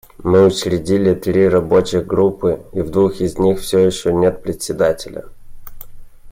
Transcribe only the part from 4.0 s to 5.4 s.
нет Председателя.